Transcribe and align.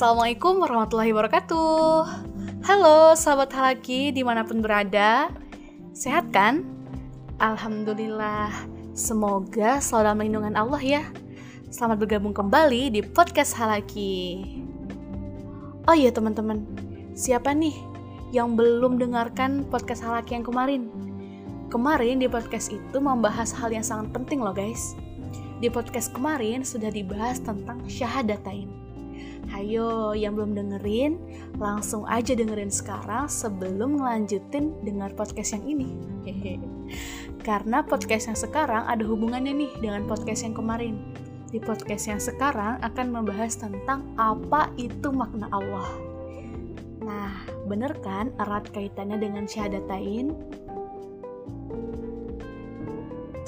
Assalamualaikum 0.00 0.64
warahmatullahi 0.64 1.12
wabarakatuh. 1.12 2.08
Halo 2.64 3.12
sahabat 3.12 3.52
halaki 3.52 4.08
di 4.08 4.24
mana 4.24 4.48
pun 4.48 4.64
berada. 4.64 5.28
Sehat 5.92 6.32
kan? 6.32 6.64
Alhamdulillah. 7.36 8.48
Semoga 8.96 9.76
selalu 9.76 10.00
dalam 10.00 10.20
lindungan 10.24 10.56
Allah 10.56 10.80
ya. 10.80 11.02
Selamat 11.68 12.00
bergabung 12.00 12.32
kembali 12.32 12.96
di 12.96 13.04
podcast 13.04 13.52
halaki. 13.60 14.40
Oh 15.84 15.92
iya 15.92 16.08
teman-teman. 16.08 16.64
Siapa 17.12 17.52
nih 17.52 17.76
yang 18.32 18.56
belum 18.56 18.96
dengarkan 18.96 19.68
podcast 19.68 20.00
halaki 20.00 20.32
yang 20.32 20.48
kemarin? 20.48 20.88
Kemarin 21.68 22.24
di 22.24 22.28
podcast 22.32 22.72
itu 22.72 22.96
membahas 23.04 23.52
hal 23.52 23.68
yang 23.68 23.84
sangat 23.84 24.16
penting 24.16 24.40
loh 24.40 24.56
guys. 24.56 24.96
Di 25.60 25.68
podcast 25.68 26.08
kemarin 26.16 26.64
sudah 26.64 26.88
dibahas 26.88 27.36
tentang 27.44 27.84
syahadatain 27.84 28.89
Hayo 29.48 30.12
yang 30.12 30.36
belum 30.36 30.52
dengerin, 30.52 31.16
langsung 31.56 32.04
aja 32.04 32.36
dengerin 32.36 32.68
sekarang 32.68 33.24
sebelum 33.24 33.96
ngelanjutin 33.96 34.76
dengar 34.84 35.16
podcast 35.16 35.56
yang 35.56 35.64
ini. 35.64 35.88
Karena 37.48 37.80
podcast 37.80 38.28
yang 38.28 38.38
sekarang 38.38 38.84
ada 38.84 39.00
hubungannya 39.00 39.56
nih 39.56 39.72
dengan 39.80 40.04
podcast 40.04 40.44
yang 40.44 40.52
kemarin. 40.52 41.00
Di 41.48 41.58
podcast 41.58 42.04
yang 42.06 42.20
sekarang 42.20 42.78
akan 42.84 43.06
membahas 43.10 43.56
tentang 43.56 44.04
apa 44.20 44.68
itu 44.76 45.08
makna 45.10 45.48
Allah. 45.50 45.88
Nah, 47.00 47.32
bener 47.64 47.96
kan 48.04 48.30
erat 48.36 48.68
kaitannya 48.70 49.18
dengan 49.18 49.48
syahadatain? 49.48 50.36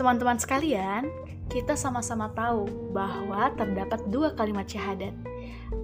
Teman-teman 0.00 0.40
sekalian, 0.40 1.06
kita 1.52 1.76
sama-sama 1.76 2.32
tahu 2.32 2.64
bahwa 2.96 3.52
terdapat 3.54 4.00
dua 4.08 4.32
kalimat 4.32 4.64
syahadat 4.64 5.12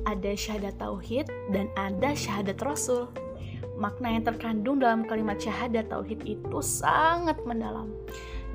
ada 0.09 0.33
syahadat 0.33 0.77
tauhid 0.81 1.29
dan 1.53 1.69
ada 1.77 2.17
syahadat 2.17 2.59
rasul. 2.65 3.09
Makna 3.79 4.19
yang 4.19 4.27
terkandung 4.27 4.83
dalam 4.83 5.07
kalimat 5.07 5.39
syahadat 5.39 5.87
tauhid 5.87 6.27
itu 6.27 6.59
sangat 6.59 7.39
mendalam, 7.47 7.95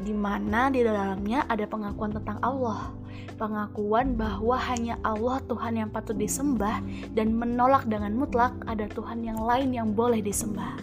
di 0.04 0.12
mana 0.12 0.68
di 0.68 0.84
dalamnya 0.84 1.48
ada 1.48 1.64
pengakuan 1.64 2.12
tentang 2.12 2.44
Allah, 2.44 2.92
pengakuan 3.40 4.20
bahwa 4.20 4.60
hanya 4.60 5.00
Allah 5.08 5.40
Tuhan 5.48 5.80
yang 5.80 5.90
patut 5.96 6.20
disembah 6.20 6.84
dan 7.16 7.32
menolak 7.32 7.88
dengan 7.88 8.12
mutlak 8.20 8.52
ada 8.68 8.84
Tuhan 8.92 9.24
yang 9.24 9.40
lain 9.40 9.72
yang 9.72 9.96
boleh 9.96 10.20
disembah. 10.20 10.76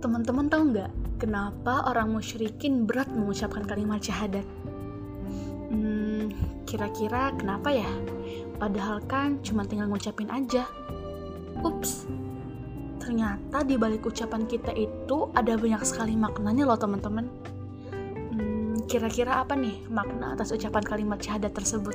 Teman-teman 0.00 0.48
tahu 0.48 0.62
nggak 0.72 0.92
kenapa 1.20 1.84
orang 1.84 2.12
musyrikin 2.16 2.88
berat 2.88 3.08
mengucapkan 3.12 3.68
kalimat 3.68 4.00
syahadat? 4.00 4.44
Hmm, 5.70 6.34
kira-kira 6.66 7.30
kenapa 7.38 7.70
ya? 7.70 7.86
Padahal 8.58 8.98
kan 9.06 9.38
cuma 9.40 9.62
tinggal 9.62 9.86
ngucapin 9.86 10.26
aja. 10.28 10.66
Ups, 11.62 12.10
ternyata 12.98 13.62
di 13.62 13.78
balik 13.78 14.04
ucapan 14.04 14.44
kita 14.50 14.74
itu 14.74 15.30
ada 15.32 15.54
banyak 15.54 15.82
sekali 15.86 16.18
maknanya 16.18 16.66
loh 16.66 16.78
teman-teman. 16.78 17.30
Hmm, 18.34 18.82
kira-kira 18.90 19.46
apa 19.46 19.54
nih 19.54 19.86
makna 19.86 20.34
atas 20.34 20.50
ucapan 20.50 20.82
kalimat 20.82 21.22
syahadat 21.22 21.54
tersebut? 21.54 21.94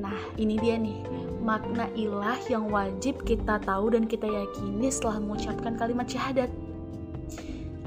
Nah, 0.00 0.16
ini 0.34 0.58
dia 0.58 0.74
nih, 0.74 1.06
makna 1.44 1.86
ilah 1.94 2.38
yang 2.50 2.66
wajib 2.68 3.22
kita 3.22 3.62
tahu 3.62 3.94
dan 3.94 4.10
kita 4.10 4.26
yakini 4.26 4.90
setelah 4.90 5.22
mengucapkan 5.22 5.78
kalimat 5.78 6.08
syahadat. 6.10 6.50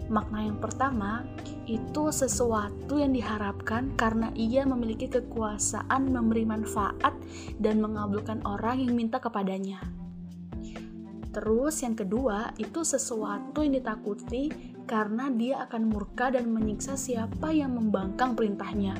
Makna 0.07 0.45
yang 0.45 0.59
pertama, 0.61 1.25
itu 1.63 2.11
sesuatu 2.11 2.99
yang 2.99 3.15
diharapkan 3.15 3.95
karena 3.95 4.29
ia 4.35 4.67
memiliki 4.67 5.07
kekuasaan 5.07 6.11
memberi 6.11 6.43
manfaat 6.43 7.15
dan 7.59 7.79
mengabulkan 7.79 8.43
orang 8.43 8.83
yang 8.83 8.93
minta 8.95 9.19
kepadanya. 9.23 9.79
Terus 11.33 11.81
yang 11.81 11.97
kedua, 11.97 12.53
itu 12.61 12.85
sesuatu 12.85 13.65
yang 13.65 13.73
ditakuti 13.73 14.53
karena 14.85 15.33
dia 15.33 15.65
akan 15.65 15.89
murka 15.89 16.29
dan 16.29 16.53
menyiksa 16.53 16.93
siapa 16.93 17.49
yang 17.49 17.73
membangkang 17.73 18.37
perintahnya. 18.37 18.93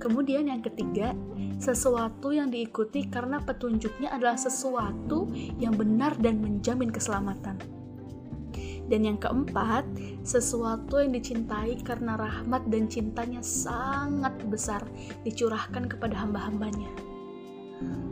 Kemudian 0.00 0.50
yang 0.50 0.64
ketiga, 0.64 1.12
sesuatu 1.60 2.32
yang 2.32 2.48
diikuti 2.48 3.06
karena 3.06 3.38
petunjuknya 3.38 4.10
adalah 4.10 4.40
sesuatu 4.40 5.28
yang 5.60 5.76
benar 5.76 6.16
dan 6.18 6.40
menjamin 6.40 6.88
keselamatan. 6.88 7.79
Dan 8.90 9.06
yang 9.06 9.22
keempat, 9.22 9.86
sesuatu 10.26 10.98
yang 10.98 11.14
dicintai 11.14 11.78
karena 11.86 12.18
rahmat 12.18 12.66
dan 12.66 12.90
cintanya 12.90 13.38
sangat 13.38 14.34
besar 14.50 14.82
dicurahkan 15.22 15.86
kepada 15.86 16.18
hamba-hambanya. 16.18 16.90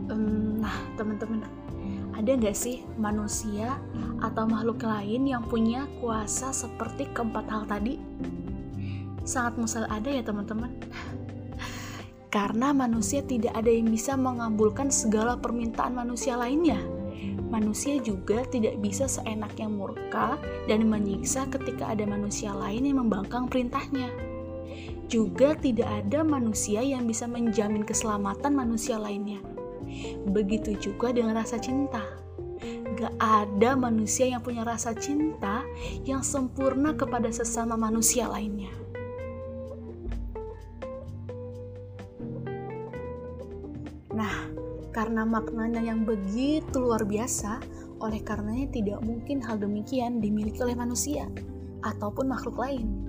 Um, 0.07 0.63
nah, 0.63 0.71
teman-teman, 0.95 1.43
ada 2.15 2.31
nggak 2.31 2.55
sih 2.55 2.87
manusia 2.95 3.75
atau 4.23 4.47
makhluk 4.47 4.79
lain 4.87 5.27
yang 5.27 5.43
punya 5.51 5.83
kuasa 5.99 6.55
seperti 6.55 7.11
keempat 7.11 7.51
hal 7.51 7.67
tadi? 7.67 7.99
Sangat 9.27 9.59
musal 9.59 9.83
ada 9.91 10.07
ya 10.07 10.23
teman-teman. 10.23 10.71
Karena 12.33 12.71
manusia 12.71 13.19
tidak 13.19 13.51
ada 13.51 13.67
yang 13.67 13.91
bisa 13.91 14.15
mengabulkan 14.15 14.87
segala 14.87 15.35
permintaan 15.35 15.97
manusia 15.97 16.39
lainnya 16.39 16.79
manusia 17.49 17.97
juga 17.99 18.45
tidak 18.47 18.77
bisa 18.79 19.09
seenaknya 19.09 19.67
murka 19.67 20.37
dan 20.69 20.85
menyiksa 20.85 21.49
ketika 21.49 21.91
ada 21.91 22.05
manusia 22.05 22.53
lain 22.53 22.85
yang 22.85 23.01
membangkang 23.05 23.49
perintahnya. 23.49 24.09
Juga 25.09 25.57
tidak 25.57 25.89
ada 25.89 26.21
manusia 26.21 26.85
yang 26.85 27.09
bisa 27.09 27.25
menjamin 27.25 27.81
keselamatan 27.81 28.53
manusia 28.53 29.01
lainnya. 29.01 29.41
Begitu 30.29 30.77
juga 30.77 31.09
dengan 31.09 31.33
rasa 31.33 31.57
cinta. 31.57 32.05
Gak 32.99 33.15
ada 33.17 33.79
manusia 33.79 34.29
yang 34.29 34.43
punya 34.43 34.61
rasa 34.67 34.93
cinta 34.93 35.63
yang 36.05 36.21
sempurna 36.21 36.93
kepada 36.93 37.31
sesama 37.33 37.73
manusia 37.73 38.29
lainnya. 38.29 38.69
Karena 44.99 45.23
maknanya 45.23 45.79
yang 45.79 46.03
begitu 46.03 46.75
luar 46.75 47.07
biasa, 47.07 47.63
oleh 48.03 48.19
karenanya 48.19 48.67
tidak 48.67 48.99
mungkin 48.99 49.39
hal 49.39 49.55
demikian 49.55 50.19
dimiliki 50.19 50.59
oleh 50.59 50.75
manusia 50.75 51.23
ataupun 51.87 52.27
makhluk 52.27 52.59
lain. 52.59 53.07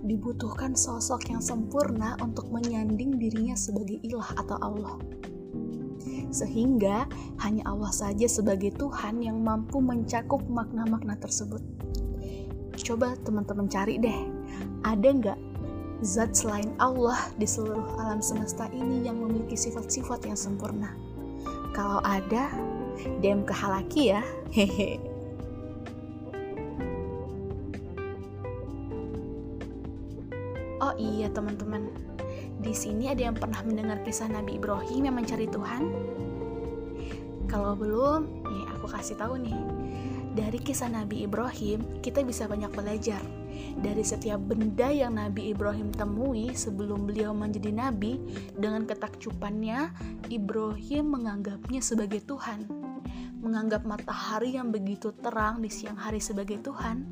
Dibutuhkan 0.00 0.72
sosok 0.72 1.28
yang 1.28 1.44
sempurna 1.44 2.16
untuk 2.24 2.48
menyanding 2.48 3.20
dirinya 3.20 3.52
sebagai 3.52 4.00
ilah 4.00 4.32
atau 4.40 4.56
Allah. 4.64 4.96
Sehingga 6.32 7.04
hanya 7.44 7.68
Allah 7.68 7.92
saja 7.92 8.24
sebagai 8.24 8.72
Tuhan 8.72 9.20
yang 9.20 9.36
mampu 9.44 9.76
mencakup 9.84 10.40
makna-makna 10.48 11.20
tersebut. 11.20 11.60
Coba 12.80 13.12
teman-teman 13.28 13.68
cari 13.68 14.00
deh, 14.00 14.24
ada 14.88 15.08
nggak 15.12 15.40
zat 16.00 16.32
selain 16.32 16.72
Allah 16.80 17.28
di 17.36 17.44
seluruh 17.44 18.00
alam 18.00 18.24
semesta 18.24 18.72
ini 18.72 19.04
yang 19.04 19.20
memiliki 19.20 19.52
sifat-sifat 19.52 20.24
yang 20.24 20.38
sempurna? 20.40 20.96
Kalau 21.76 22.00
ada, 22.00 22.48
DM 23.20 23.44
ke 23.44 23.52
Halaki 23.52 24.08
ya. 24.16 24.24
Hehe. 24.48 24.96
Oh 30.80 30.96
iya 30.96 31.28
teman-teman, 31.28 31.92
di 32.64 32.72
sini 32.72 33.12
ada 33.12 33.28
yang 33.28 33.36
pernah 33.36 33.60
mendengar 33.60 34.00
kisah 34.08 34.32
Nabi 34.32 34.56
Ibrahim 34.56 35.04
yang 35.04 35.16
mencari 35.20 35.44
Tuhan? 35.52 35.84
Kalau 37.44 37.76
belum, 37.76 38.24
nih 38.24 38.64
aku 38.72 38.88
kasih 38.88 39.20
tahu 39.20 39.36
nih. 39.36 39.60
Dari 40.36 40.60
kisah 40.60 40.92
Nabi 40.92 41.24
Ibrahim, 41.24 42.04
kita 42.04 42.20
bisa 42.20 42.44
banyak 42.44 42.68
belajar 42.76 43.24
dari 43.76 44.04
setiap 44.04 44.40
benda 44.40 44.88
yang 44.88 45.16
Nabi 45.16 45.52
Ibrahim 45.52 45.92
temui 45.92 46.52
sebelum 46.52 47.08
beliau 47.08 47.32
menjadi 47.32 47.72
nabi, 47.72 48.20
dengan 48.56 48.84
ketakjubannya, 48.84 49.92
Ibrahim 50.32 51.04
menganggapnya 51.16 51.80
sebagai 51.80 52.24
Tuhan. 52.24 52.68
Menganggap 53.40 53.86
matahari 53.86 54.58
yang 54.58 54.72
begitu 54.72 55.12
terang 55.20 55.62
di 55.62 55.70
siang 55.70 55.96
hari 55.96 56.18
sebagai 56.18 56.58
Tuhan. 56.60 57.04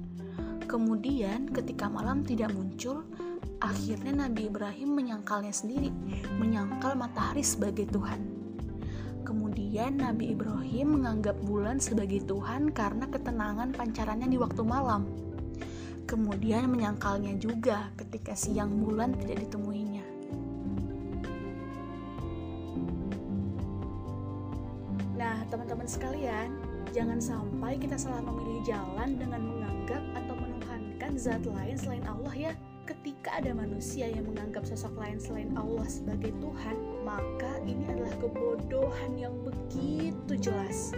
Kemudian, 0.64 1.52
ketika 1.52 1.86
malam 1.86 2.24
tidak 2.24 2.50
muncul, 2.50 3.04
akhirnya 3.60 4.26
Nabi 4.26 4.50
Ibrahim 4.50 4.96
menyangkalnya 4.96 5.52
sendiri, 5.52 5.92
menyangkal 6.40 6.96
matahari 6.98 7.44
sebagai 7.44 7.86
Tuhan. 7.92 8.33
Kemudian 9.24 9.98
Nabi 9.98 10.36
Ibrahim 10.36 11.00
menganggap 11.00 11.40
bulan 11.42 11.80
sebagai 11.80 12.22
Tuhan 12.28 12.70
karena 12.76 13.08
ketenangan 13.08 13.72
pancarannya 13.72 14.28
di 14.28 14.36
waktu 14.36 14.60
malam 14.60 15.08
kemudian 16.04 16.68
menyangkalnya 16.68 17.34
juga 17.40 17.88
ketika 17.96 18.36
siang 18.36 18.84
bulan 18.84 19.16
tidak 19.18 19.48
ditemuinya. 19.48 20.04
Nah, 25.16 25.40
teman-teman 25.48 25.88
sekalian, 25.88 26.48
jangan 26.92 27.18
sampai 27.18 27.80
kita 27.80 27.96
salah 27.96 28.20
memilih 28.20 28.62
jalan 28.76 29.16
dengan 29.16 29.40
menganggap 29.40 30.02
atau 30.20 30.34
menuhankan 30.36 31.12
zat 31.16 31.42
lain 31.48 31.76
selain 31.80 32.04
Allah 32.04 32.34
ya. 32.36 32.52
Ketika 32.84 33.40
ada 33.40 33.56
manusia 33.56 34.04
yang 34.12 34.28
menganggap 34.28 34.68
sosok 34.68 34.92
lain 35.00 35.16
selain 35.16 35.50
Allah 35.56 35.88
sebagai 35.88 36.36
Tuhan, 36.36 36.76
maka 37.04 37.60
ini 37.64 37.84
adalah 37.88 38.12
kebodohan 38.20 39.12
yang 39.16 39.34
begitu 39.40 40.32
jelas. 40.36 40.92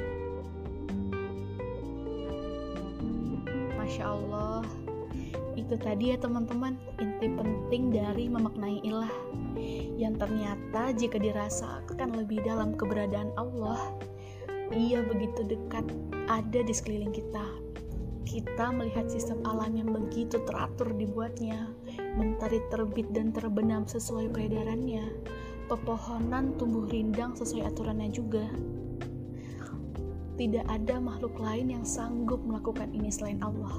Masya 3.78 4.02
Allah, 4.02 4.66
itu 5.54 5.78
tadi 5.78 6.10
ya 6.10 6.18
teman-teman, 6.18 6.74
inti 6.98 7.30
penting 7.30 7.94
dari 7.94 8.26
memaknai 8.26 8.82
ilah. 8.82 9.14
Yang 9.94 10.26
ternyata 10.26 10.90
jika 10.92 11.16
dirasakan 11.22 12.18
lebih 12.18 12.42
dalam 12.42 12.74
keberadaan 12.74 13.30
Allah, 13.38 13.94
ia 14.74 15.06
begitu 15.06 15.46
dekat 15.46 15.86
ada 16.26 16.60
di 16.66 16.74
sekeliling 16.74 17.14
kita. 17.14 17.65
Kita 18.26 18.74
melihat 18.74 19.06
sistem 19.06 19.38
alam 19.46 19.78
yang 19.78 19.94
begitu 19.94 20.42
teratur 20.42 20.90
dibuatnya, 20.98 21.70
mentari 22.18 22.58
terbit 22.74 23.06
dan 23.14 23.30
terbenam 23.30 23.86
sesuai 23.86 24.34
peredarannya, 24.34 25.14
pepohonan 25.70 26.58
tumbuh 26.58 26.90
rindang 26.90 27.38
sesuai 27.38 27.70
aturannya 27.70 28.10
juga. 28.10 28.50
Tidak 30.36 30.66
ada 30.66 30.98
makhluk 30.98 31.38
lain 31.38 31.78
yang 31.78 31.84
sanggup 31.86 32.42
melakukan 32.42 32.90
ini 32.90 33.14
selain 33.14 33.38
Allah. 33.46 33.78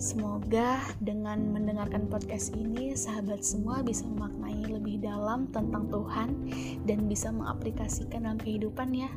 Semoga 0.00 0.84
dengan 1.04 1.52
mendengarkan 1.52 2.08
podcast 2.08 2.52
ini, 2.56 2.96
sahabat 2.96 3.44
semua 3.44 3.84
bisa 3.84 4.08
memaknai 4.08 4.72
lebih 4.72 5.04
dalam 5.04 5.52
tentang 5.52 5.88
Tuhan 5.92 6.28
dan 6.88 7.08
bisa 7.12 7.28
mengaplikasikan 7.28 8.24
dalam 8.24 8.40
kehidupan 8.40 8.92
ya. 8.92 9.12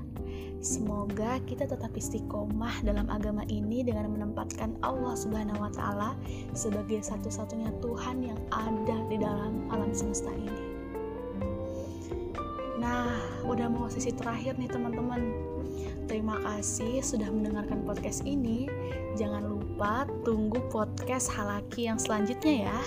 Semoga 0.68 1.40
kita 1.48 1.64
tetap 1.64 1.96
istiqomah 1.96 2.84
dalam 2.84 3.08
agama 3.08 3.48
ini 3.48 3.88
dengan 3.88 4.12
menempatkan 4.12 4.76
Allah 4.84 5.16
Subhanahu 5.16 5.64
wa 5.64 5.72
taala 5.72 6.12
sebagai 6.52 7.00
satu-satunya 7.00 7.72
Tuhan 7.80 8.20
yang 8.20 8.36
ada 8.52 9.00
di 9.08 9.16
dalam 9.16 9.64
alam 9.72 9.96
semesta 9.96 10.28
ini. 10.28 10.60
Nah, 12.84 13.16
udah 13.48 13.72
mau 13.72 13.88
sesi 13.88 14.12
terakhir 14.12 14.60
nih 14.60 14.68
teman-teman. 14.68 15.32
Terima 16.12 16.36
kasih 16.44 17.00
sudah 17.00 17.32
mendengarkan 17.32 17.88
podcast 17.88 18.28
ini. 18.28 18.68
Jangan 19.16 19.48
lupa 19.48 20.04
tunggu 20.28 20.60
podcast 20.68 21.32
Halaki 21.32 21.88
yang 21.88 21.96
selanjutnya 21.96 22.68
ya. 22.68 22.80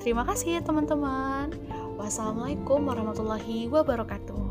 Terima 0.00 0.24
kasih 0.24 0.64
teman-teman. 0.64 1.52
Wassalamualaikum 2.00 2.80
warahmatullahi 2.88 3.68
wabarakatuh. 3.68 4.41